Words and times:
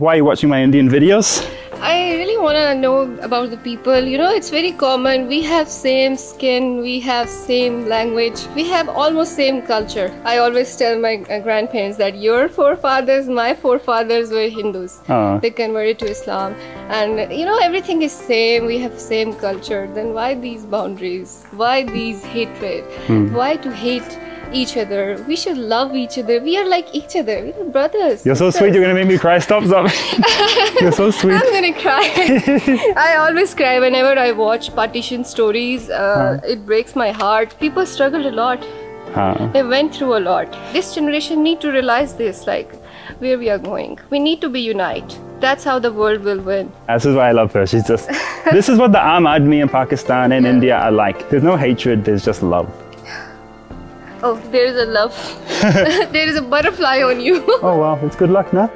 Why 0.00 0.14
are 0.14 0.16
you 0.16 0.24
watching 0.24 0.48
my 0.48 0.62
Indian 0.62 0.88
videos? 0.88 1.46
I 1.82 2.14
really 2.14 2.38
want 2.38 2.56
to 2.56 2.74
know 2.74 3.02
about 3.20 3.50
the 3.50 3.58
people. 3.58 4.02
You 4.02 4.16
know, 4.16 4.30
it's 4.30 4.48
very 4.48 4.72
common. 4.72 5.26
We 5.26 5.42
have 5.42 5.68
same 5.68 6.16
skin, 6.16 6.80
we 6.80 7.00
have 7.00 7.28
same 7.28 7.84
language, 7.86 8.46
we 8.54 8.66
have 8.68 8.88
almost 8.88 9.36
same 9.36 9.60
culture. 9.60 10.10
I 10.24 10.38
always 10.38 10.74
tell 10.74 10.98
my 10.98 11.16
uh, 11.28 11.40
grandparents 11.40 11.98
that 11.98 12.16
your 12.16 12.48
forefathers, 12.48 13.28
my 13.28 13.54
forefathers 13.54 14.30
were 14.30 14.48
Hindus. 14.48 15.02
Oh. 15.10 15.38
They 15.38 15.50
converted 15.50 15.98
to 15.98 16.06
Islam, 16.06 16.54
and 16.88 17.30
you 17.30 17.44
know 17.44 17.58
everything 17.58 18.00
is 18.00 18.12
same. 18.12 18.64
We 18.64 18.78
have 18.78 18.98
same 18.98 19.34
culture. 19.34 19.86
Then 19.92 20.14
why 20.14 20.34
these 20.34 20.64
boundaries? 20.64 21.44
Why 21.50 21.82
these 21.82 22.24
hatred? 22.24 22.84
Why 23.34 23.56
to 23.56 23.70
hate? 23.70 24.18
Each 24.52 24.76
other. 24.76 25.22
We 25.28 25.36
should 25.36 25.58
love 25.58 25.94
each 25.94 26.18
other. 26.18 26.40
We 26.40 26.56
are 26.58 26.66
like 26.68 26.92
each 26.92 27.14
other. 27.16 27.36
We 27.44 27.52
are 27.52 27.64
brothers. 27.76 28.24
You're 28.26 28.34
so 28.34 28.50
sweet, 28.50 28.74
you're 28.74 28.82
gonna 28.82 28.94
make 28.94 29.06
me 29.06 29.16
cry. 29.18 29.38
Stop, 29.38 29.64
stop. 29.64 29.90
you're 30.80 30.90
so 30.92 31.10
sweet. 31.20 31.34
I'm 31.34 31.52
gonna 31.52 31.72
cry. 31.72 32.94
I 32.96 33.16
always 33.16 33.54
cry 33.54 33.78
whenever 33.78 34.18
I 34.18 34.32
watch 34.32 34.74
partition 34.74 35.24
stories. 35.24 35.88
Uh, 35.88 36.40
It 36.44 36.66
breaks 36.66 36.96
my 36.96 37.10
heart. 37.12 37.54
People 37.60 37.86
struggled 37.86 38.26
a 38.26 38.32
lot. 38.32 38.64
Huh. 39.14 39.48
They 39.52 39.62
went 39.62 39.94
through 39.94 40.16
a 40.16 40.22
lot. 40.32 40.50
This 40.72 40.94
generation 40.94 41.42
need 41.42 41.60
to 41.60 41.70
realize 41.70 42.14
this, 42.14 42.46
like 42.46 42.74
where 43.20 43.38
we 43.38 43.50
are 43.50 43.58
going. 43.58 43.98
We 44.10 44.18
need 44.18 44.40
to 44.40 44.48
be 44.48 44.60
unite. 44.60 45.18
That's 45.40 45.64
how 45.64 45.78
the 45.78 45.92
world 45.92 46.22
will 46.22 46.40
win. 46.40 46.70
This 46.88 47.06
is 47.06 47.14
why 47.16 47.28
I 47.28 47.32
love 47.32 47.52
her. 47.54 47.66
She's 47.66 47.86
just. 47.86 48.08
this 48.52 48.68
is 48.68 48.78
what 48.78 48.92
the 48.92 48.98
Aam 48.98 49.26
Aadmi 49.32 49.62
in 49.62 49.68
Pakistan 49.68 50.32
and 50.32 50.46
India 50.54 50.76
are 50.76 50.92
like. 50.92 51.28
There's 51.30 51.42
no 51.42 51.56
hatred, 51.56 52.04
there's 52.04 52.24
just 52.24 52.42
love. 52.42 52.68
Oh, 54.22 54.36
there 54.50 54.66
is 54.66 54.76
a 54.76 54.84
love. 54.84 55.14
there 56.12 56.28
is 56.28 56.36
a 56.36 56.42
butterfly 56.42 57.02
on 57.02 57.20
you. 57.20 57.42
Oh 57.62 57.78
wow. 57.78 57.98
it's 58.02 58.16
good 58.16 58.30
luck, 58.30 58.52
no? 58.52 58.70